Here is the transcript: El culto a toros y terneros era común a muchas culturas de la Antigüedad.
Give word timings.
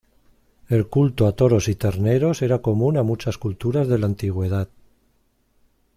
El 0.67 0.87
culto 0.87 1.27
a 1.27 1.33
toros 1.35 1.67
y 1.67 1.75
terneros 1.75 2.41
era 2.41 2.63
común 2.63 2.97
a 2.97 3.03
muchas 3.03 3.37
culturas 3.37 3.87
de 3.87 3.99
la 3.99 4.07
Antigüedad. 4.07 4.67